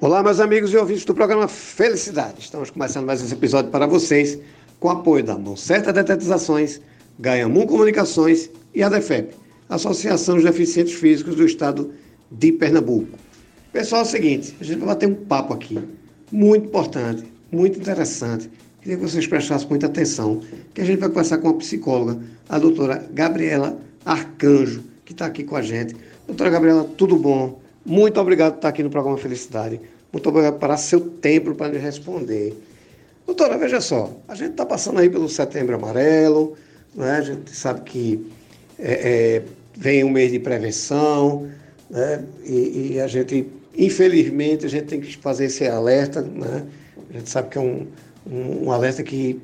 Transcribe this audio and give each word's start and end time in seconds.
Olá, 0.00 0.22
meus 0.22 0.38
amigos 0.38 0.72
e 0.72 0.76
ouvintes 0.76 1.04
do 1.04 1.12
programa 1.12 1.48
Felicidade. 1.48 2.36
Estamos 2.38 2.70
começando 2.70 3.04
mais 3.04 3.20
esse 3.20 3.34
episódio 3.34 3.68
para 3.72 3.84
vocês 3.84 4.38
com 4.78 4.88
apoio 4.88 5.24
da 5.24 5.36
Mão 5.36 5.56
Certa 5.56 5.92
Detetizações, 5.92 6.80
Ganhamum 7.18 7.66
Comunicações 7.66 8.48
e 8.72 8.80
a 8.80 8.88
DEFEP, 8.88 9.34
Associação 9.68 10.36
dos 10.36 10.44
Deficientes 10.44 10.94
Físicos 10.94 11.34
do 11.34 11.44
Estado 11.44 11.90
de 12.30 12.52
Pernambuco. 12.52 13.18
Pessoal, 13.72 14.02
é 14.02 14.04
o 14.04 14.08
seguinte, 14.08 14.56
a 14.60 14.62
gente 14.62 14.78
vai 14.78 14.86
bater 14.86 15.08
um 15.08 15.16
papo 15.16 15.52
aqui, 15.52 15.80
muito 16.30 16.66
importante, 16.66 17.24
muito 17.50 17.76
interessante. 17.80 18.48
Queria 18.80 18.98
que 18.98 19.02
vocês 19.02 19.26
prestassem 19.26 19.68
muita 19.68 19.86
atenção, 19.86 20.40
que 20.74 20.80
a 20.80 20.84
gente 20.84 21.00
vai 21.00 21.08
conversar 21.08 21.38
com 21.38 21.48
a 21.48 21.54
psicóloga, 21.54 22.20
a 22.48 22.56
doutora 22.56 23.04
Gabriela 23.12 23.76
Arcanjo, 24.06 24.84
que 25.04 25.12
está 25.12 25.26
aqui 25.26 25.42
com 25.42 25.56
a 25.56 25.62
gente. 25.62 25.96
Doutora 26.24 26.50
Gabriela, 26.50 26.88
tudo 26.96 27.16
bom? 27.16 27.60
Muito 27.84 28.20
obrigado 28.20 28.52
por 28.52 28.58
estar 28.58 28.68
aqui 28.68 28.82
no 28.82 28.90
programa 28.90 29.16
Felicidade. 29.18 29.80
Muito 30.12 30.28
obrigado 30.28 30.58
por 30.58 30.78
seu 30.78 31.00
tempo 31.00 31.54
para 31.54 31.68
me 31.68 31.78
responder. 31.78 32.54
Doutora, 33.26 33.58
veja 33.58 33.80
só, 33.80 34.10
a 34.26 34.34
gente 34.34 34.52
está 34.52 34.64
passando 34.64 35.00
aí 35.00 35.10
pelo 35.10 35.28
Setembro 35.28 35.74
Amarelo, 35.74 36.56
né? 36.94 37.12
a 37.12 37.20
gente 37.20 37.54
sabe 37.54 37.82
que 37.82 38.26
é, 38.78 38.92
é, 38.92 39.42
vem 39.76 40.02
um 40.02 40.08
mês 40.08 40.32
de 40.32 40.38
prevenção, 40.38 41.46
né? 41.90 42.24
E, 42.44 42.92
e, 42.94 43.00
a 43.00 43.06
gente, 43.06 43.46
infelizmente, 43.76 44.64
a 44.64 44.68
gente 44.68 44.86
tem 44.86 45.00
que 45.00 45.16
fazer 45.18 45.46
esse 45.46 45.66
alerta, 45.66 46.22
né? 46.22 46.64
A 47.10 47.18
gente 47.18 47.28
sabe 47.28 47.50
que 47.50 47.58
é 47.58 47.60
um, 47.60 47.86
um, 48.26 48.66
um 48.66 48.72
alerta 48.72 49.02
que 49.02 49.40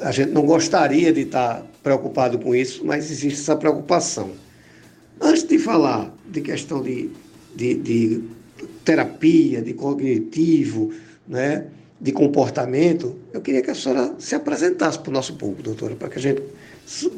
a 0.00 0.12
gente 0.12 0.30
não 0.30 0.46
gostaria 0.46 1.12
de 1.12 1.22
estar 1.22 1.66
preocupado 1.82 2.38
com 2.38 2.54
isso, 2.54 2.84
mas 2.84 3.10
existe 3.10 3.40
essa 3.40 3.56
preocupação. 3.56 4.30
Antes 5.20 5.42
de 5.42 5.58
falar 5.58 6.14
de 6.26 6.40
questão 6.40 6.82
de 6.82 7.10
de, 7.54 7.74
de 7.74 8.24
terapia, 8.84 9.62
de 9.62 9.74
cognitivo, 9.74 10.92
né, 11.26 11.66
de 12.00 12.12
comportamento, 12.12 13.16
eu 13.32 13.40
queria 13.40 13.62
que 13.62 13.70
a 13.70 13.74
senhora 13.74 14.14
se 14.18 14.34
apresentasse 14.34 14.98
para 14.98 15.10
o 15.10 15.12
nosso 15.12 15.34
público, 15.34 15.62
doutora, 15.62 15.96
para 15.96 16.08
que 16.08 16.18
a 16.18 16.22
gente 16.22 16.42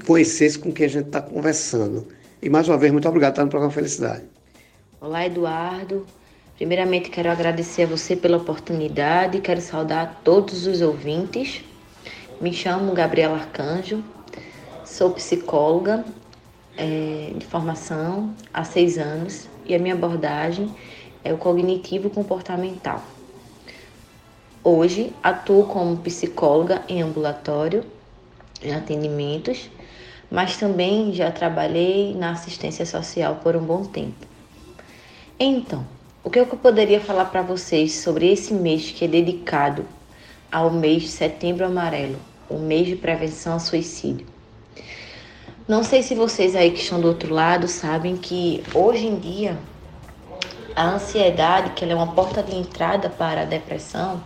conhecesse 0.06 0.59
com 0.59 0.72
quem 0.72 0.87
a 0.87 0.89
gente 0.89 1.06
está 1.06 1.20
conversando. 1.20 2.06
E 2.42 2.48
mais 2.48 2.67
uma 2.69 2.78
vez, 2.78 2.91
muito 2.91 3.06
obrigado 3.06 3.33
por 3.33 3.34
estar 3.34 3.45
no 3.45 3.50
programa 3.50 3.72
Felicidade. 3.72 4.25
Olá, 5.00 5.27
Eduardo. 5.27 6.06
Primeiramente, 6.56 7.11
quero 7.11 7.31
agradecer 7.31 7.83
a 7.83 7.87
você 7.87 8.17
pela 8.17 8.37
oportunidade, 8.39 9.41
quero 9.41 9.61
saudar 9.61 10.20
todos 10.25 10.67
os 10.67 10.81
ouvintes. 10.81 11.62
Me 12.41 12.53
chamo 12.53 12.92
Gabriela 12.92 13.37
Arcanjo, 13.37 14.03
sou 14.84 15.11
psicóloga 15.11 16.05
é, 16.77 17.33
de 17.37 17.44
formação 17.47 18.34
há 18.53 18.65
seis 18.65 18.97
anos 18.97 19.50
e 19.71 19.75
a 19.75 19.79
minha 19.79 19.95
abordagem 19.95 20.75
é 21.23 21.33
o 21.33 21.39
cognitivo 21.39 22.11
comportamental. 22.11 23.03
Hoje 24.62 25.12
atuo 25.23 25.65
como 25.65 25.97
psicóloga 25.99 26.83
em 26.89 27.01
ambulatório, 27.01 27.85
em 28.62 28.75
atendimentos, 28.75 29.71
mas 30.31 30.57
também 30.57 31.12
já 31.12 31.31
trabalhei 31.31 32.15
na 32.15 32.33
assistência 32.33 32.85
social 32.85 33.37
por 33.43 33.57
um 33.57 33.62
bom 33.62 33.85
tempo. 33.85 34.27
Então, 35.39 35.87
o 36.23 36.29
que 36.29 36.39
eu 36.39 36.47
poderia 36.47 37.01
falar 37.01 37.27
para 37.27 37.43
vocês 37.43 37.95
sobre 37.95 38.31
esse 38.31 38.53
mês 38.53 38.91
que 38.91 39.05
é 39.05 39.09
dedicado 39.09 39.87
ao 40.53 40.71
mês 40.71 41.03
de 41.03 41.09
Setembro 41.09 41.65
Amarelo, 41.65 42.19
o 42.49 42.59
mês 42.59 42.87
de 42.87 42.97
prevenção 42.97 43.55
ao 43.55 43.61
suicídio? 43.61 44.27
Não 45.71 45.85
sei 45.85 46.03
se 46.03 46.17
vocês 46.17 46.57
aí 46.57 46.73
que 46.73 46.81
estão 46.81 47.01
do 47.01 47.07
outro 47.07 47.33
lado 47.33 47.69
sabem 47.69 48.17
que 48.17 48.61
hoje 48.75 49.07
em 49.07 49.15
dia 49.15 49.57
a 50.75 50.95
ansiedade, 50.95 51.71
que 51.75 51.85
é 51.85 51.95
uma 51.95 52.12
porta 52.12 52.43
de 52.43 52.57
entrada 52.57 53.09
para 53.09 53.43
a 53.43 53.45
depressão, 53.45 54.21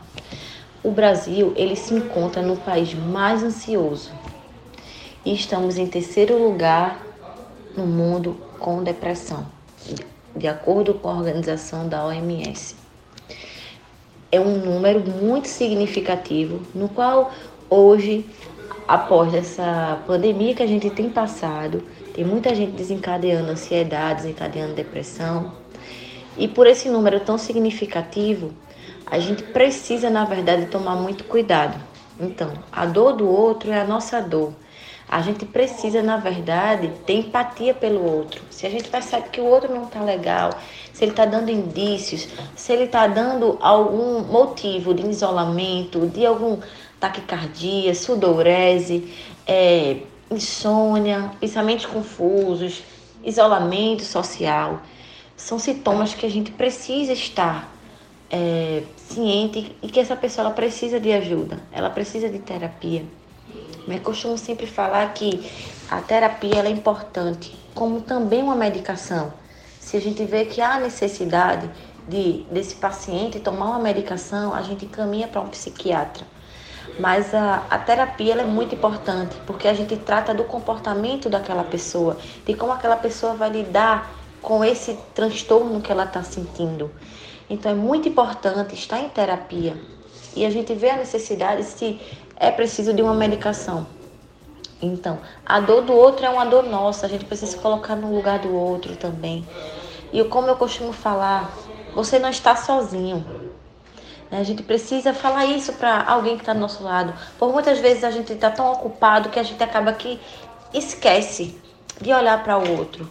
o 0.83 0.91
Brasil 0.91 1.53
ele 1.55 1.77
se 1.77 1.92
encontra 1.92 2.41
no 2.41 2.56
país 2.56 2.95
mais 2.95 3.42
ansioso 3.42 4.11
e 5.23 5.34
estamos 5.34 5.77
em 5.77 5.86
terceiro 5.86 6.42
lugar 6.42 7.05
no 7.77 7.86
mundo 7.86 8.39
com 8.58 8.83
depressão, 8.83 9.47
de 10.35 10.48
acordo 10.48 10.95
com 10.95 11.11
a 11.11 11.14
organização 11.14 11.86
da 11.86 12.07
OMS. 12.07 12.74
É 14.33 14.41
um 14.41 14.64
número 14.64 15.01
muito 15.01 15.48
significativo, 15.48 16.63
no 16.74 16.89
qual 16.89 17.30
hoje 17.68 18.24
após 18.86 19.34
essa 19.34 20.00
pandemia 20.06 20.55
que 20.55 20.62
a 20.62 20.67
gente 20.67 20.90
tem 20.90 21.08
passado, 21.08 21.83
tem 22.12 22.24
muita 22.24 22.55
gente 22.55 22.72
desencadeando 22.72 23.50
ansiedade, 23.50 24.22
desencadeando 24.22 24.74
depressão. 24.74 25.52
E 26.36 26.48
por 26.48 26.67
esse 26.67 26.89
número 26.89 27.20
tão 27.20 27.39
significativo, 27.39 28.52
a 29.06 29.18
gente 29.18 29.42
precisa, 29.42 30.11
na 30.11 30.24
verdade, 30.24 30.67
tomar 30.67 30.96
muito 30.96 31.24
cuidado. 31.24 31.78
Então, 32.18 32.52
a 32.70 32.86
dor 32.86 33.12
do 33.12 33.28
outro 33.28 33.70
é 33.70 33.80
a 33.80 33.84
nossa 33.84 34.20
dor. 34.20 34.52
A 35.08 35.20
gente 35.20 35.44
precisa, 35.44 36.02
na 36.02 36.17
verdade, 36.17 36.90
ter 37.05 37.14
empatia 37.14 37.74
pelo 37.74 38.02
outro. 38.05 38.42
Se 38.50 38.67
a 38.67 38.70
gente 38.70 38.89
percebe 38.89 39.28
que 39.28 39.40
o 39.40 39.44
outro 39.44 39.73
não 39.73 39.84
está 39.84 40.00
legal, 40.00 40.50
se 40.92 41.05
ele 41.05 41.11
está 41.11 41.27
dando 41.27 41.50
indícios, 41.50 42.28
se 42.56 42.73
ele 42.73 42.84
está 42.84 43.06
dando 43.06 43.58
algum 43.61 44.20
motivo 44.20 44.94
de 44.94 45.06
isolamento, 45.06 46.06
de 46.06 46.24
algum 46.24 46.58
taquicardia, 47.00 47.94
sudorese, 47.94 49.12
é, 49.46 49.98
insônia, 50.30 51.30
pensamentos 51.40 51.86
confusos, 51.86 52.82
isolamento 53.24 54.02
social. 54.02 54.80
São 55.36 55.58
sintomas 55.58 56.14
que 56.14 56.24
a 56.24 56.30
gente 56.30 56.50
precisa 56.52 57.12
estar 57.12 57.72
é, 58.30 58.82
ciente 58.96 59.77
e 59.82 59.88
que 59.88 60.00
essa 60.00 60.16
pessoa 60.16 60.46
ela 60.46 60.55
precisa 60.55 60.98
de 60.98 61.12
ajuda, 61.12 61.58
ela 61.72 61.90
precisa 61.90 62.28
de 62.28 62.38
terapia. 62.38 63.05
Mas 63.86 64.00
costumo 64.00 64.38
sempre 64.38 64.66
falar 64.66 65.12
que 65.12 65.48
a 65.90 66.00
terapia 66.00 66.62
é 66.62 66.70
importante, 66.70 67.55
como 67.74 68.00
também 68.00 68.42
uma 68.42 68.55
medicação. 68.55 69.32
Se 69.78 69.96
a 69.96 70.00
gente 70.00 70.24
vê 70.24 70.46
que 70.46 70.61
há 70.61 70.80
necessidade 70.80 71.70
de, 72.08 72.44
desse 72.50 72.74
paciente 72.76 73.38
tomar 73.38 73.66
uma 73.66 73.78
medicação, 73.78 74.55
a 74.55 74.62
gente 74.62 74.86
caminha 74.86 75.28
para 75.28 75.40
um 75.40 75.48
psiquiatra. 75.48 76.26
Mas 76.98 77.34
a, 77.34 77.64
a 77.68 77.78
terapia 77.78 78.34
é 78.34 78.44
muito 78.44 78.74
importante, 78.74 79.36
porque 79.46 79.66
a 79.66 79.74
gente 79.74 79.96
trata 79.96 80.32
do 80.32 80.44
comportamento 80.44 81.28
daquela 81.28 81.64
pessoa, 81.64 82.16
de 82.46 82.55
como 82.55 82.72
aquela 82.72 82.96
pessoa 82.96 83.34
vai 83.34 83.50
lidar 83.50 84.14
com 84.40 84.64
esse 84.64 84.96
transtorno 85.14 85.80
que 85.80 85.90
ela 85.90 86.05
está 86.05 86.22
sentindo. 86.22 86.90
Então 87.50 87.72
é 87.72 87.74
muito 87.74 88.08
importante 88.08 88.74
estar 88.74 89.00
em 89.00 89.08
terapia 89.08 89.77
e 90.36 90.44
a 90.44 90.50
gente 90.50 90.74
vê 90.74 90.90
a 90.90 90.96
necessidade 90.96 91.62
se 91.64 92.00
é 92.36 92.50
preciso 92.50 92.92
de 92.92 93.02
uma 93.02 93.14
medicação. 93.14 93.86
Então, 94.82 95.18
a 95.46 95.61
dor 95.61 95.82
do 95.82 95.92
outro 95.94 96.26
é 96.26 96.28
uma 96.28 96.44
dor 96.44 96.64
nossa, 96.64 97.06
a 97.06 97.08
gente 97.08 97.24
precisa 97.24 97.52
se 97.52 97.58
colocar 97.58 97.96
no 97.96 98.14
lugar 98.14 98.40
do 98.40 98.55
outro 98.55 98.96
também. 98.96 99.46
E 100.12 100.22
como 100.24 100.48
eu 100.48 100.56
costumo 100.56 100.92
falar, 100.92 101.50
você 101.94 102.18
não 102.18 102.28
está 102.28 102.55
sozinho. 102.55 103.43
Né? 104.34 104.40
A 104.40 104.42
gente 104.45 104.64
precisa 104.64 105.14
falar 105.14 105.46
isso 105.46 105.72
para 105.74 106.02
alguém 106.02 106.34
que 106.34 106.42
está 106.42 106.52
do 106.52 106.58
nosso 106.58 106.83
lado. 106.83 107.14
Por 107.39 107.52
muitas 107.52 107.78
vezes 107.78 108.02
a 108.02 108.11
gente 108.11 108.33
está 108.33 108.50
tão 108.50 108.72
ocupado 108.72 109.28
que 109.28 109.39
a 109.39 109.42
gente 109.45 109.62
acaba 109.62 109.92
que 109.92 110.18
esquece 110.72 111.55
de 112.00 112.12
olhar 112.12 112.42
para 112.42 112.58
o 112.58 112.77
outro. 112.77 113.08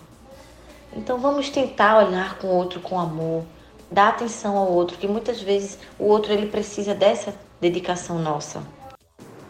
Então 0.96 1.18
vamos 1.18 1.50
tentar 1.50 2.06
olhar 2.06 2.38
com 2.38 2.48
o 2.48 2.56
outro 2.56 2.82
com 2.82 3.00
amor, 3.00 3.44
dar 3.90 4.10
atenção 4.10 4.58
ao 4.58 4.72
outro, 4.72 4.98
que 4.98 5.08
muitas 5.08 5.42
vezes 5.42 5.80
o 5.98 6.04
outro 6.04 6.34
ele 6.34 6.48
precisa 6.48 6.94
dessa 6.94 7.34
dedicação 7.62 8.20
nossa. 8.20 8.62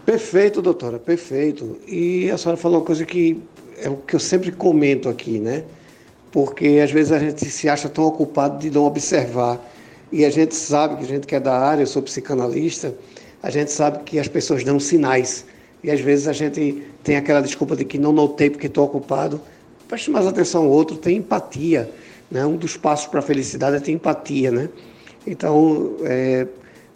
Perfeito, 0.06 0.62
doutora, 0.62 1.00
perfeito. 1.00 1.80
E 1.88 2.30
a 2.30 2.38
senhora 2.38 2.58
falou 2.58 2.80
uma 2.80 2.86
coisa 2.86 3.06
que 3.06 3.42
é 3.78 3.90
o 3.90 3.98
que 3.98 4.16
eu 4.16 4.20
sempre 4.20 4.52
comento 4.52 5.10
aqui, 5.10 5.40
né? 5.40 5.64
Porque 6.32 6.80
às 6.84 6.92
vezes 6.92 7.12
a 7.12 7.20
gente 7.20 7.46
se 7.46 7.68
acha 7.68 7.90
tão 7.90 8.06
ocupado 8.06 8.60
de 8.60 8.70
não 8.70 8.86
observar 8.86 9.60
e 10.14 10.24
a 10.24 10.30
gente 10.30 10.54
sabe 10.54 10.98
que 10.98 11.04
a 11.06 11.08
gente 11.08 11.26
que 11.26 11.34
é 11.34 11.40
da 11.40 11.58
área, 11.58 11.82
eu 11.82 11.88
sou 11.88 12.00
psicanalista, 12.04 12.94
a 13.42 13.50
gente 13.50 13.72
sabe 13.72 14.04
que 14.04 14.20
as 14.20 14.28
pessoas 14.28 14.64
dão 14.64 14.80
sinais. 14.80 15.44
E 15.84 15.90
às 15.90 16.00
vezes 16.00 16.28
a 16.28 16.34
gente 16.34 16.84
tem 17.04 17.18
aquela 17.18 17.42
desculpa 17.42 17.76
de 17.76 17.84
que 17.84 17.98
não 17.98 18.12
notei 18.12 18.52
porque 18.52 18.68
estou 18.68 18.86
ocupado. 18.86 19.42
Preste 19.88 20.12
mais 20.12 20.28
atenção 20.28 20.66
ao 20.66 20.70
outro, 20.70 20.98
tem 20.98 21.18
empatia. 21.18 21.90
Né? 22.30 22.46
Um 22.46 22.56
dos 22.56 22.78
passos 22.78 23.08
para 23.08 23.22
a 23.22 23.24
felicidade 23.24 23.78
é 23.78 23.80
ter 23.80 23.92
empatia. 23.92 24.52
Né? 24.52 24.70
Então, 25.26 25.96
é, 26.04 26.46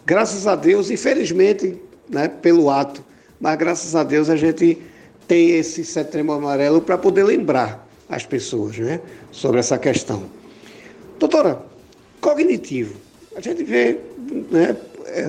graças 0.06 0.46
a 0.46 0.54
Deus, 0.54 0.88
infelizmente, 0.88 1.76
né, 2.08 2.28
pelo 2.28 2.70
ato, 2.70 3.04
mas 3.40 3.58
graças 3.58 3.96
a 3.96 4.04
Deus 4.04 4.30
a 4.30 4.36
gente 4.36 4.78
tem 5.26 5.56
esse 5.56 5.84
setembro 5.84 6.34
amarelo 6.34 6.80
para 6.80 6.96
poder 6.96 7.24
lembrar 7.24 7.84
as 8.08 8.24
pessoas 8.24 8.78
né, 8.78 9.00
sobre 9.32 9.58
essa 9.58 9.76
questão. 9.76 10.22
Doutora, 11.18 11.60
cognitivo. 12.20 13.07
A 13.38 13.40
gente 13.40 13.62
vê 13.62 13.96
né, 14.50 14.76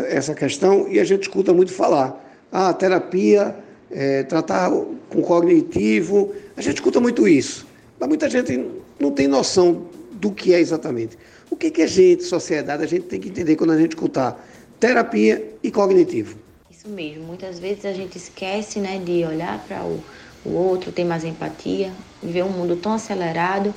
essa 0.10 0.34
questão 0.34 0.88
e 0.90 1.00
a 1.00 1.04
gente 1.04 1.22
escuta 1.22 1.54
muito 1.54 1.72
falar. 1.72 2.20
Ah, 2.52 2.74
terapia, 2.74 3.56
é, 3.92 4.24
tratar 4.24 4.72
com 4.72 5.22
cognitivo, 5.22 6.34
a 6.58 6.62
gente 6.62 6.78
escuta 6.78 7.00
muito 7.00 7.28
isso. 7.28 7.68
Mas 8.00 8.10
muita 8.10 8.28
gente 8.28 8.66
não 9.00 9.12
tem 9.12 9.28
noção 9.28 9.86
do 10.14 10.32
que 10.32 10.56
é 10.56 10.60
exatamente. 10.60 11.20
O 11.52 11.56
que, 11.56 11.70
que 11.70 11.84
a 11.84 11.88
gente, 11.88 12.24
sociedade, 12.24 12.82
a 12.82 12.88
gente 12.88 13.04
tem 13.04 13.20
que 13.20 13.30
entender 13.30 13.56
quando 13.56 13.74
a 13.74 13.78
gente 13.78 13.92
escutar 13.92 14.44
terapia 14.80 15.48
e 15.62 15.70
cognitivo. 15.70 16.36
Isso 16.72 16.90
mesmo. 16.90 17.26
Muitas 17.26 17.60
vezes 17.60 17.86
a 17.86 17.94
gente 17.94 18.18
esquece 18.18 18.80
né, 18.80 18.98
de 18.98 19.24
olhar 19.24 19.64
para 19.68 19.84
o, 19.84 20.04
o 20.44 20.50
outro, 20.50 20.92
ter 20.92 21.04
mais 21.04 21.24
empatia, 21.24 21.92
ver 22.24 22.44
um 22.44 22.50
mundo 22.50 22.76
tão 22.76 22.94
acelerado 22.94 23.72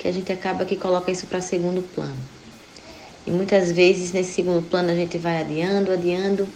que 0.00 0.08
a 0.08 0.12
gente 0.12 0.32
acaba 0.32 0.64
que 0.64 0.74
coloca 0.74 1.12
isso 1.12 1.28
para 1.28 1.40
segundo 1.40 1.80
plano. 1.94 2.37
E 3.28 3.30
muitas 3.30 3.70
vezes 3.70 4.10
nesse 4.10 4.32
segundo 4.32 4.66
plano 4.70 4.90
a 4.90 4.94
gente 4.94 5.18
vai 5.18 5.42
adiando, 5.42 5.92
adiando 5.92 6.48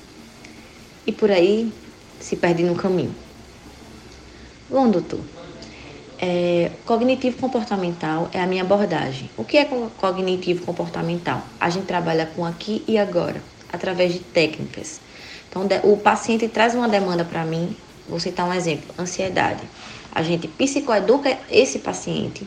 e 1.06 1.12
por 1.12 1.30
aí 1.30 1.70
se 2.18 2.34
perde 2.34 2.62
no 2.62 2.74
caminho. 2.74 3.14
Bom, 4.70 4.88
doutor, 4.88 5.20
é, 6.18 6.70
cognitivo 6.86 7.36
comportamental 7.36 8.30
é 8.32 8.40
a 8.40 8.46
minha 8.46 8.62
abordagem. 8.62 9.28
O 9.36 9.44
que 9.44 9.58
é 9.58 9.66
cognitivo 9.98 10.64
comportamental? 10.64 11.42
A 11.60 11.68
gente 11.68 11.84
trabalha 11.84 12.24
com 12.24 12.42
aqui 12.42 12.82
e 12.88 12.96
agora, 12.96 13.42
através 13.70 14.14
de 14.14 14.20
técnicas. 14.20 14.98
Então, 15.50 15.68
o 15.82 15.98
paciente 15.98 16.48
traz 16.48 16.74
uma 16.74 16.88
demanda 16.88 17.22
para 17.22 17.44
mim, 17.44 17.76
vou 18.08 18.20
citar 18.20 18.48
um 18.48 18.54
exemplo: 18.54 18.94
ansiedade. 18.98 19.62
A 20.14 20.22
gente 20.22 20.46
psicoeduca 20.46 21.38
esse 21.50 21.78
paciente, 21.78 22.46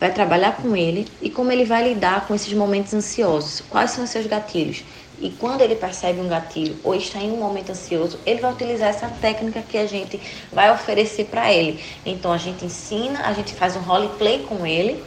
vai 0.00 0.12
trabalhar 0.12 0.56
com 0.56 0.74
ele 0.74 1.06
e 1.20 1.28
como 1.28 1.52
ele 1.52 1.64
vai 1.64 1.86
lidar 1.86 2.26
com 2.26 2.34
esses 2.34 2.52
momentos 2.52 2.94
ansiosos. 2.94 3.60
Quais 3.68 3.90
são 3.90 4.04
os 4.04 4.10
seus 4.10 4.26
gatilhos? 4.26 4.82
E 5.20 5.30
quando 5.30 5.60
ele 5.60 5.76
percebe 5.76 6.20
um 6.20 6.28
gatilho 6.28 6.76
ou 6.82 6.94
está 6.94 7.18
em 7.20 7.30
um 7.30 7.36
momento 7.36 7.70
ansioso, 7.70 8.18
ele 8.26 8.40
vai 8.40 8.52
utilizar 8.52 8.88
essa 8.88 9.08
técnica 9.08 9.62
que 9.62 9.78
a 9.78 9.86
gente 9.86 10.20
vai 10.52 10.72
oferecer 10.72 11.26
para 11.26 11.52
ele. 11.52 11.82
Então 12.04 12.32
a 12.32 12.38
gente 12.38 12.64
ensina, 12.64 13.20
a 13.20 13.32
gente 13.32 13.54
faz 13.54 13.76
um 13.76 13.80
roleplay 13.80 14.40
com 14.40 14.66
ele, 14.66 15.02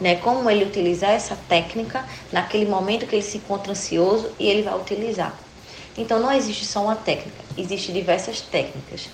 né, 0.00 0.16
como 0.16 0.50
ele 0.50 0.64
utilizar 0.64 1.10
essa 1.10 1.36
técnica 1.48 2.04
naquele 2.30 2.66
momento 2.66 3.06
que 3.06 3.14
ele 3.14 3.22
se 3.22 3.38
encontra 3.38 3.72
ansioso 3.72 4.30
e 4.38 4.46
ele 4.46 4.62
vai 4.62 4.78
utilizar. 4.78 5.45
Então 5.96 6.20
não 6.20 6.32
existe 6.32 6.64
só 6.64 6.82
uma 6.82 6.96
técnica, 6.96 7.38
existem 7.56 7.94
diversas 7.94 8.40
técnicas. 8.40 9.08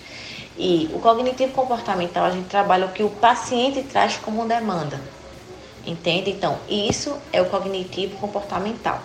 E 0.58 0.90
o 0.92 0.98
cognitivo 0.98 1.52
comportamental 1.52 2.24
a 2.24 2.30
gente 2.30 2.48
trabalha 2.48 2.86
o 2.86 2.92
que 2.92 3.02
o 3.02 3.08
paciente 3.08 3.82
traz 3.84 4.16
como 4.16 4.46
demanda. 4.46 5.00
Entende? 5.86 6.30
Então, 6.30 6.58
isso 6.68 7.16
é 7.32 7.40
o 7.40 7.46
cognitivo 7.46 8.16
comportamental. 8.18 9.02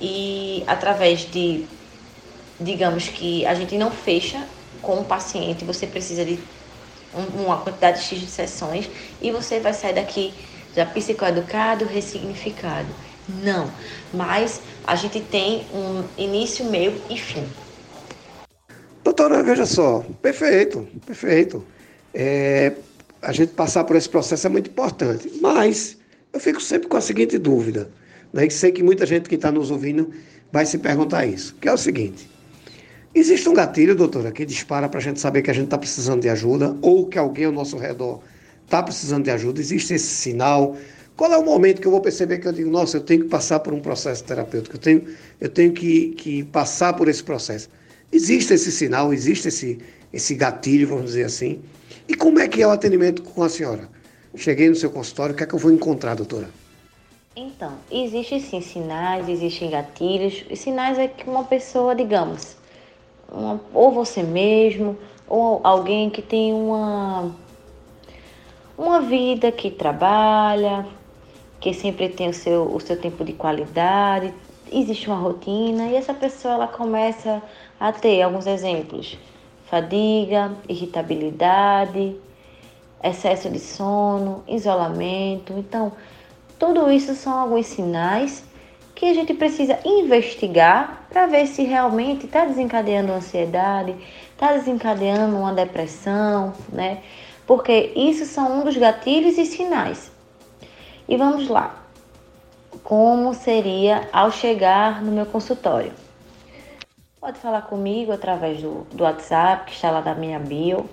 E 0.00 0.64
através 0.66 1.30
de, 1.30 1.66
digamos 2.58 3.08
que 3.08 3.44
a 3.44 3.54
gente 3.54 3.76
não 3.76 3.90
fecha 3.90 4.46
com 4.80 5.00
o 5.00 5.04
paciente, 5.04 5.64
você 5.64 5.86
precisa 5.86 6.24
de 6.24 6.38
uma 7.34 7.58
quantidade 7.58 8.02
X 8.02 8.20
de 8.20 8.26
sessões 8.26 8.88
e 9.20 9.30
você 9.30 9.60
vai 9.60 9.74
sair 9.74 9.94
daqui 9.94 10.32
já 10.74 10.86
psicoeducado, 10.86 11.84
ressignificado. 11.84 12.88
Não, 13.42 13.70
mas 14.12 14.60
a 14.86 14.96
gente 14.96 15.20
tem 15.20 15.66
um 15.72 16.04
início, 16.16 16.64
meio 16.64 17.00
e 17.08 17.18
fim. 17.18 17.44
Doutora, 19.04 19.42
veja 19.42 19.66
só, 19.66 20.04
perfeito, 20.20 20.86
perfeito. 21.06 21.64
É, 22.12 22.72
a 23.22 23.32
gente 23.32 23.52
passar 23.52 23.84
por 23.84 23.96
esse 23.96 24.08
processo 24.08 24.46
é 24.46 24.50
muito 24.50 24.70
importante, 24.70 25.30
mas 25.40 25.96
eu 26.32 26.40
fico 26.40 26.60
sempre 26.60 26.88
com 26.88 26.96
a 26.96 27.00
seguinte 27.00 27.38
dúvida, 27.38 27.90
né, 28.32 28.46
e 28.46 28.50
sei 28.50 28.72
que 28.72 28.82
muita 28.82 29.06
gente 29.06 29.28
que 29.28 29.34
está 29.34 29.50
nos 29.50 29.70
ouvindo 29.70 30.10
vai 30.52 30.66
se 30.66 30.78
perguntar 30.78 31.26
isso, 31.26 31.54
que 31.60 31.68
é 31.68 31.72
o 31.72 31.76
seguinte, 31.76 32.28
existe 33.14 33.48
um 33.48 33.54
gatilho, 33.54 33.94
doutora, 33.94 34.30
que 34.32 34.44
dispara 34.44 34.88
para 34.88 34.98
a 34.98 35.02
gente 35.02 35.20
saber 35.20 35.42
que 35.42 35.50
a 35.50 35.54
gente 35.54 35.64
está 35.64 35.78
precisando 35.78 36.22
de 36.22 36.28
ajuda 36.28 36.76
ou 36.82 37.06
que 37.06 37.18
alguém 37.18 37.44
ao 37.44 37.52
nosso 37.52 37.76
redor 37.76 38.20
está 38.64 38.82
precisando 38.82 39.24
de 39.24 39.30
ajuda, 39.30 39.60
existe 39.60 39.94
esse 39.94 40.06
sinal, 40.06 40.76
qual 41.20 41.34
é 41.34 41.36
o 41.36 41.44
momento 41.44 41.82
que 41.82 41.86
eu 41.86 41.90
vou 41.90 42.00
perceber 42.00 42.38
que 42.38 42.48
eu 42.48 42.52
digo, 42.52 42.70
nossa, 42.70 42.96
eu 42.96 43.02
tenho 43.02 43.24
que 43.24 43.28
passar 43.28 43.60
por 43.60 43.74
um 43.74 43.80
processo 43.80 44.24
terapêutico, 44.24 44.76
eu 44.76 44.80
tenho, 44.80 45.04
eu 45.38 45.50
tenho 45.50 45.70
que, 45.70 46.12
que 46.12 46.44
passar 46.44 46.94
por 46.94 47.08
esse 47.08 47.22
processo. 47.22 47.68
Existe 48.10 48.54
esse 48.54 48.72
sinal, 48.72 49.12
existe 49.12 49.48
esse, 49.48 49.78
esse 50.10 50.34
gatilho, 50.34 50.88
vamos 50.88 51.04
dizer 51.04 51.24
assim. 51.24 51.60
E 52.08 52.14
como 52.14 52.38
é 52.38 52.48
que 52.48 52.62
é 52.62 52.66
o 52.66 52.70
atendimento 52.70 53.22
com 53.22 53.42
a 53.42 53.50
senhora? 53.50 53.86
Cheguei 54.34 54.70
no 54.70 54.74
seu 54.74 54.90
consultório, 54.90 55.34
o 55.34 55.36
que 55.36 55.44
é 55.44 55.46
que 55.46 55.52
eu 55.52 55.58
vou 55.58 55.70
encontrar, 55.70 56.14
doutora? 56.14 56.48
Então, 57.36 57.74
existem 57.92 58.40
sim 58.40 58.62
sinais, 58.62 59.28
existem 59.28 59.68
gatilhos. 59.68 60.46
E 60.48 60.56
sinais 60.56 60.98
é 60.98 61.06
que 61.06 61.28
uma 61.28 61.44
pessoa, 61.44 61.94
digamos, 61.94 62.56
uma, 63.30 63.60
ou 63.74 63.92
você 63.92 64.22
mesmo, 64.22 64.96
ou 65.28 65.60
alguém 65.62 66.08
que 66.08 66.22
tem 66.22 66.54
uma, 66.54 67.36
uma 68.78 69.02
vida 69.02 69.52
que 69.52 69.70
trabalha, 69.70 70.86
que 71.60 71.74
sempre 71.74 72.08
tem 72.08 72.28
o 72.28 72.34
seu, 72.34 72.74
o 72.74 72.80
seu 72.80 72.98
tempo 72.98 73.24
de 73.24 73.34
qualidade, 73.34 74.32
existe 74.72 75.08
uma 75.08 75.18
rotina 75.18 75.88
e 75.88 75.96
essa 75.96 76.14
pessoa 76.14 76.54
ela 76.54 76.68
começa 76.68 77.42
a 77.78 77.92
ter 77.92 78.22
alguns 78.22 78.46
exemplos: 78.46 79.18
fadiga, 79.66 80.52
irritabilidade, 80.68 82.16
excesso 83.02 83.50
de 83.50 83.58
sono, 83.58 84.42
isolamento. 84.48 85.52
Então, 85.52 85.92
tudo 86.58 86.90
isso 86.90 87.14
são 87.14 87.38
alguns 87.38 87.66
sinais 87.66 88.44
que 88.94 89.06
a 89.06 89.14
gente 89.14 89.32
precisa 89.32 89.78
investigar 89.84 91.06
para 91.08 91.26
ver 91.26 91.46
se 91.46 91.62
realmente 91.62 92.26
está 92.26 92.44
desencadeando 92.44 93.12
ansiedade, 93.12 93.94
está 94.32 94.52
desencadeando 94.52 95.36
uma 95.36 95.54
depressão, 95.54 96.52
né? 96.70 96.98
Porque 97.46 97.92
isso 97.96 98.26
são 98.26 98.60
um 98.60 98.64
dos 98.64 98.76
gatilhos 98.76 99.38
e 99.38 99.46
sinais. 99.46 100.12
E 101.10 101.16
vamos 101.16 101.48
lá. 101.48 101.74
Como 102.84 103.34
seria 103.34 104.08
ao 104.12 104.30
chegar 104.30 105.02
no 105.02 105.10
meu 105.10 105.26
consultório? 105.26 105.92
Pode 107.20 107.36
falar 107.40 107.62
comigo 107.62 108.12
através 108.12 108.62
do, 108.62 108.86
do 108.92 109.02
WhatsApp, 109.02 109.64
que 109.64 109.72
está 109.72 109.90
lá 109.90 110.02
na 110.02 110.14
minha 110.14 110.38
bio, 110.38 110.88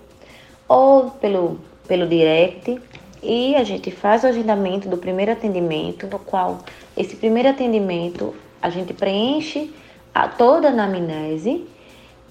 ou 0.67 1.11
pelo, 1.11 1.59
pelo 1.87 2.07
direct. 2.07 2.81
E 3.21 3.55
a 3.55 3.63
gente 3.63 3.91
faz 3.91 4.23
o 4.23 4.27
agendamento 4.27 4.89
do 4.89 4.97
primeiro 4.97 5.33
atendimento, 5.33 6.07
no 6.07 6.17
qual 6.17 6.61
esse 6.97 7.15
primeiro 7.15 7.49
atendimento 7.49 8.33
a 8.59 8.71
gente 8.71 8.95
preenche 8.95 9.71
a, 10.15 10.27
toda 10.27 10.69
a 10.69 10.71
anamnese 10.71 11.63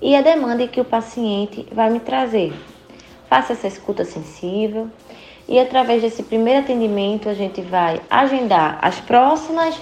e 0.02 0.16
a 0.16 0.22
demanda 0.22 0.66
que 0.66 0.80
o 0.80 0.84
paciente 0.84 1.64
vai 1.70 1.88
me 1.88 2.00
trazer. 2.00 2.52
Faça 3.28 3.52
essa 3.52 3.68
escuta 3.68 4.04
sensível, 4.04 4.90
e 5.48 5.60
através 5.60 6.02
desse 6.02 6.22
primeiro 6.22 6.60
atendimento 6.60 7.28
a 7.28 7.34
gente 7.34 7.60
vai 7.62 8.00
agendar 8.10 8.78
as 8.82 8.98
próximas 9.00 9.76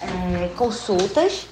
é, 0.00 0.48
consultas. 0.56 1.46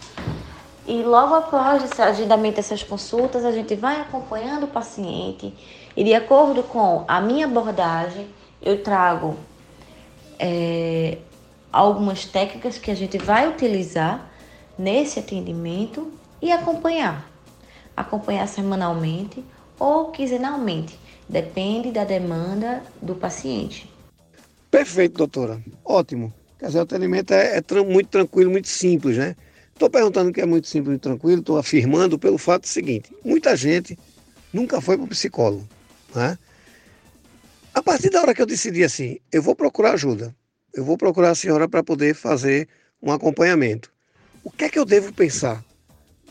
E 0.86 1.02
logo 1.02 1.34
após 1.34 1.84
esse 1.84 2.02
agendamento 2.02 2.56
dessas 2.56 2.82
consultas 2.82 3.44
a 3.44 3.52
gente 3.52 3.74
vai 3.74 4.00
acompanhando 4.00 4.64
o 4.64 4.68
paciente. 4.68 5.54
E 5.96 6.04
de 6.04 6.12
acordo 6.12 6.62
com 6.62 7.04
a 7.08 7.20
minha 7.20 7.46
abordagem 7.46 8.28
eu 8.60 8.82
trago 8.82 9.36
é, 10.38 11.18
algumas 11.72 12.26
técnicas 12.26 12.76
que 12.76 12.90
a 12.90 12.94
gente 12.94 13.16
vai 13.16 13.48
utilizar 13.48 14.30
nesse 14.78 15.18
atendimento 15.18 16.12
e 16.40 16.52
acompanhar. 16.52 17.26
Acompanhar 17.96 18.46
semanalmente 18.46 19.42
ou 19.78 20.10
quinzenalmente 20.10 20.98
Depende 21.32 21.90
da 21.90 22.04
demanda 22.04 22.82
do 23.00 23.14
paciente. 23.14 23.90
Perfeito, 24.70 25.16
doutora. 25.16 25.62
Ótimo. 25.82 26.32
Quer 26.58 26.66
dizer, 26.66 26.78
o 26.80 26.82
atendimento 26.82 27.32
é, 27.32 27.56
é 27.56 27.82
muito 27.82 28.10
tranquilo, 28.10 28.50
muito 28.50 28.68
simples, 28.68 29.16
né? 29.16 29.34
Estou 29.72 29.88
perguntando 29.88 30.30
que 30.30 30.42
é 30.42 30.46
muito 30.46 30.68
simples 30.68 30.96
e 30.96 30.98
tranquilo, 30.98 31.40
estou 31.40 31.56
afirmando 31.56 32.18
pelo 32.18 32.36
fato 32.36 32.68
seguinte: 32.68 33.10
muita 33.24 33.56
gente 33.56 33.98
nunca 34.52 34.78
foi 34.78 34.98
para 34.98 35.06
o 35.06 35.08
psicólogo, 35.08 35.66
né? 36.14 36.38
A 37.72 37.82
partir 37.82 38.10
da 38.10 38.20
hora 38.20 38.34
que 38.34 38.42
eu 38.42 38.46
decidi 38.46 38.84
assim, 38.84 39.18
eu 39.32 39.42
vou 39.42 39.56
procurar 39.56 39.94
ajuda, 39.94 40.36
eu 40.74 40.84
vou 40.84 40.98
procurar 40.98 41.30
a 41.30 41.34
senhora 41.34 41.66
para 41.66 41.82
poder 41.82 42.14
fazer 42.14 42.68
um 43.02 43.10
acompanhamento. 43.10 43.90
O 44.44 44.50
que 44.50 44.64
é 44.64 44.68
que 44.68 44.78
eu 44.78 44.84
devo 44.84 45.10
pensar? 45.14 45.64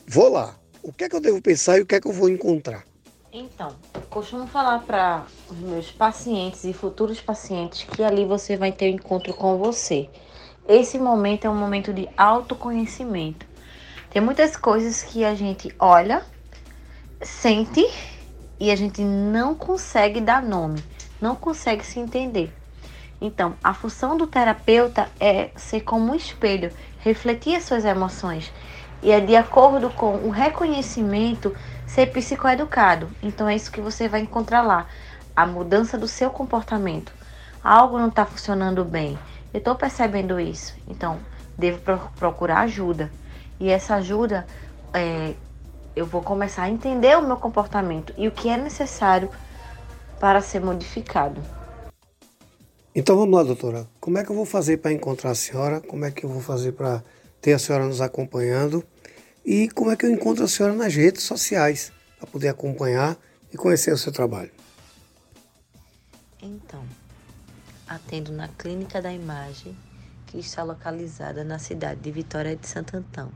Vou 0.08 0.30
lá. 0.30 0.56
O 0.84 0.94
que 0.94 1.06
é 1.06 1.10
que 1.10 1.16
eu 1.16 1.20
devo 1.20 1.42
pensar 1.42 1.80
e 1.80 1.82
o 1.82 1.86
que 1.88 1.96
é 1.96 2.00
que 2.00 2.08
eu 2.08 2.14
vou 2.14 2.30
encontrar? 2.30 2.86
Então, 3.34 3.74
costumo 4.10 4.46
falar 4.46 4.80
para 4.80 5.24
os 5.50 5.58
meus 5.58 5.90
pacientes 5.90 6.66
e 6.66 6.74
futuros 6.74 7.22
pacientes 7.22 7.84
que 7.84 8.04
ali 8.04 8.26
você 8.26 8.58
vai 8.58 8.74
ter 8.74 8.90
o 8.90 8.92
um 8.92 8.96
encontro 8.96 9.34
com 9.34 9.58
você. 9.58 10.10
Esse 10.68 11.00
momento 11.00 11.46
é 11.46 11.50
um 11.50 11.56
momento 11.56 11.94
de 11.94 12.10
autoconhecimento. 12.18 13.46
Tem 14.10 14.22
muitas 14.22 14.58
coisas 14.58 15.02
que 15.02 15.24
a 15.24 15.34
gente 15.34 15.74
olha, 15.80 16.26
sente 17.22 17.82
e 18.60 18.70
a 18.70 18.76
gente 18.76 19.02
não 19.02 19.56
consegue 19.56 20.20
dar 20.20 20.44
nome, 20.44 20.84
não 21.22 21.34
consegue 21.34 21.86
se 21.86 22.02
entender. 22.02 22.54
Então, 23.22 23.56
a 23.64 23.74
função 23.74 24.18
do 24.18 24.28
terapeuta 24.28 25.10
é 25.22 25.52
ser 25.56 25.82
como 25.82 26.12
um 26.12 26.16
espelho, 26.16 26.70
refletir 27.00 27.56
as 27.56 27.64
suas 27.64 27.86
emoções. 27.86 28.52
E 29.02 29.10
é 29.10 29.22
de 29.22 29.38
acordo 29.38 29.90
com 29.90 30.16
o 30.18 30.30
reconhecimento 30.30 31.56
ser 31.94 32.08
psicoeducado. 32.08 33.10
Então 33.22 33.48
é 33.48 33.56
isso 33.56 33.72
que 33.72 33.82
você 33.82 34.08
vai 34.08 34.22
encontrar 34.22 34.62
lá. 34.62 34.88
A 35.36 35.46
mudança 35.46 35.98
do 35.98 36.08
seu 36.08 36.30
comportamento. 36.30 37.14
Algo 37.64 38.00
não 38.00 38.08
está 38.08 38.26
funcionando 38.26 38.84
bem. 38.84 39.18
Eu 39.54 39.60
estou 39.60 39.76
percebendo 39.76 40.40
isso, 40.40 40.74
então 40.88 41.20
devo 41.58 41.80
procurar 42.18 42.62
ajuda. 42.62 43.12
E 43.60 43.70
essa 43.70 43.96
ajuda, 43.96 44.48
é, 44.94 45.34
eu 45.96 46.06
vou 46.06 46.22
começar 46.22 46.64
a 46.64 46.70
entender 46.70 47.18
o 47.18 47.22
meu 47.22 47.36
comportamento 47.36 48.14
e 48.18 48.28
o 48.28 48.32
que 48.32 48.50
é 48.50 48.58
necessário 48.58 49.30
para 50.20 50.42
ser 50.42 50.62
modificado. 50.62 51.42
Então 52.96 53.18
vamos 53.18 53.36
lá, 53.36 53.44
doutora. 53.44 53.86
Como 54.00 54.18
é 54.18 54.24
que 54.24 54.32
eu 54.32 54.36
vou 54.36 54.46
fazer 54.46 54.78
para 54.78 54.92
encontrar 54.92 55.32
a 55.32 55.36
senhora? 55.36 55.82
Como 55.82 56.06
é 56.06 56.12
que 56.12 56.26
eu 56.26 56.30
vou 56.30 56.42
fazer 56.42 56.72
para 56.72 57.04
ter 57.42 57.54
a 57.54 57.60
senhora 57.60 57.86
nos 57.86 58.02
acompanhando? 58.02 58.84
E 59.44 59.70
como 59.70 59.92
é 59.92 59.96
que 59.96 60.06
eu 60.06 60.12
encontro 60.12 60.44
a 60.44 60.48
senhora 60.48 60.76
nas 60.76 60.94
redes 60.94 61.24
sociais 61.24 61.92
para 62.20 62.28
poder 62.28 62.50
acompanhar 62.50 63.18
e 63.52 63.58
conhecer 63.58 63.92
o 63.92 63.98
seu 63.98 64.12
trabalho? 64.12 64.52
Então, 66.42 66.84
atendo 67.88 68.32
na 68.32 68.48
Clínica 68.48 69.02
da 69.02 69.12
Imagem, 69.12 69.76
que 70.28 70.38
está 70.38 70.64
localizada 70.64 71.44
na 71.44 71.60
cidade 71.60 72.00
de 72.00 72.12
Vitória 72.12 72.56
de 72.56 72.68
Santo 72.68 72.96
Antão. 72.96 73.32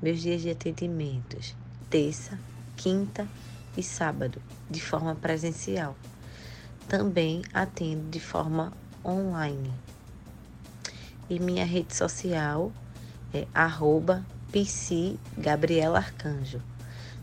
Meus 0.00 0.20
dias 0.20 0.40
de 0.40 0.50
atendimentos: 0.50 1.54
terça, 1.90 2.38
quinta 2.76 3.28
e 3.76 3.82
sábado, 3.82 4.40
de 4.70 4.80
forma 4.80 5.14
presencial. 5.14 5.96
Também 6.88 7.42
atendo 7.52 8.08
de 8.08 8.20
forma 8.20 8.72
online. 9.04 9.70
E 11.28 11.38
minha 11.38 11.64
rede 11.64 11.94
social 11.94 12.72
é 13.34 13.46
arroba 13.52 14.24
PC 14.52 15.16
Gabriela 15.38 15.98
Arcanjo. 15.98 16.60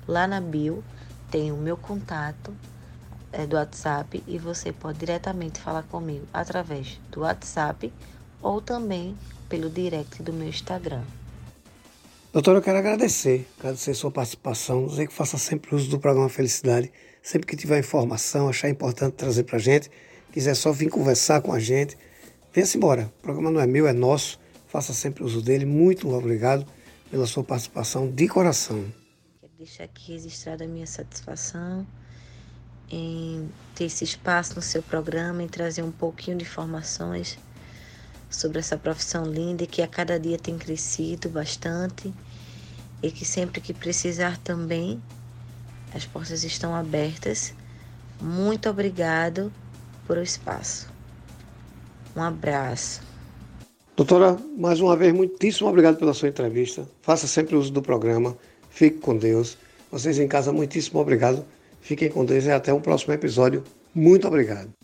Lá 0.07 0.25
na 0.25 0.39
bio 0.39 0.83
tem 1.29 1.51
o 1.51 1.57
meu 1.57 1.75
contato 1.75 2.53
é, 3.31 3.45
do 3.45 3.57
WhatsApp 3.57 4.23
e 4.25 4.37
você 4.37 4.71
pode 4.71 4.99
diretamente 4.99 5.59
falar 5.59 5.83
comigo 5.83 6.25
através 6.33 6.99
do 7.11 7.21
WhatsApp 7.21 7.91
ou 8.41 8.61
também 8.61 9.15
pelo 9.49 9.69
direct 9.69 10.23
do 10.23 10.31
meu 10.31 10.47
Instagram. 10.47 11.03
Doutora, 12.31 12.59
eu 12.59 12.61
quero 12.61 12.77
agradecer, 12.77 13.47
agradecer 13.59 13.93
sua 13.93 14.11
participação, 14.11 14.87
dizer 14.87 15.07
que 15.07 15.13
faça 15.13 15.37
sempre 15.37 15.75
uso 15.75 15.89
do 15.89 15.99
programa 15.99 16.29
Felicidade, 16.29 16.91
sempre 17.21 17.47
que 17.47 17.55
tiver 17.55 17.79
informação, 17.79 18.47
achar 18.47 18.69
importante 18.69 19.15
trazer 19.15 19.43
para 19.43 19.57
a 19.57 19.59
gente, 19.59 19.89
quiser 20.31 20.53
só 20.53 20.71
vir 20.71 20.89
conversar 20.89 21.41
com 21.41 21.51
a 21.51 21.59
gente, 21.59 21.97
venha-se 22.53 22.77
embora. 22.77 23.11
O 23.19 23.21
programa 23.21 23.49
não 23.49 23.59
é 23.59 23.67
meu, 23.67 23.87
é 23.87 23.93
nosso, 23.93 24.39
faça 24.67 24.93
sempre 24.93 25.23
uso 25.23 25.41
dele. 25.41 25.65
Muito 25.65 26.13
obrigado 26.13 26.65
pela 27.09 27.25
sua 27.25 27.43
participação 27.43 28.09
de 28.09 28.27
coração. 28.27 28.85
Quero 29.39 29.53
deixar 29.57 29.83
aqui 29.85 30.13
registrada 30.13 30.63
a 30.65 30.67
minha 30.67 30.87
satisfação 30.87 31.85
em 32.89 33.49
ter 33.75 33.85
esse 33.85 34.03
espaço 34.03 34.55
no 34.55 34.61
seu 34.61 34.81
programa, 34.81 35.43
em 35.43 35.47
trazer 35.47 35.83
um 35.83 35.91
pouquinho 35.91 36.37
de 36.37 36.43
informações 36.45 37.37
sobre 38.29 38.59
essa 38.59 38.77
profissão 38.77 39.25
linda 39.25 39.65
que 39.65 39.81
a 39.81 39.87
cada 39.87 40.19
dia 40.19 40.37
tem 40.37 40.57
crescido 40.57 41.29
bastante 41.29 42.13
e 43.01 43.11
que 43.11 43.25
sempre 43.25 43.61
que 43.61 43.73
precisar 43.73 44.37
também 44.37 45.01
as 45.93 46.05
portas 46.05 46.43
estão 46.43 46.75
abertas. 46.75 47.53
Muito 48.19 48.69
obrigado 48.69 49.51
por 50.05 50.17
o 50.17 50.21
espaço. 50.21 50.89
Um 52.15 52.21
abraço. 52.21 53.06
Doutora, 53.97 54.37
mais 54.55 54.79
uma 54.79 54.95
vez, 54.95 55.11
muitíssimo 55.11 55.67
obrigado 55.67 55.97
pela 55.97 56.13
sua 56.13 56.29
entrevista. 56.29 56.87
Faça 57.01 57.25
sempre 57.25 57.55
uso 57.55 57.73
do 57.73 57.81
programa. 57.81 58.37
Fique 58.69 58.99
com 58.99 59.17
Deus. 59.17 59.57
Vocês 59.91 60.19
em 60.19 60.27
casa, 60.27 60.53
muitíssimo 60.53 60.99
obrigado. 60.99 61.43
Fiquem 61.81 62.07
com 62.07 62.23
Deus 62.23 62.45
e 62.45 62.51
até 62.51 62.71
um 62.71 62.79
próximo 62.79 63.15
episódio. 63.15 63.63
Muito 63.95 64.27
obrigado. 64.27 64.76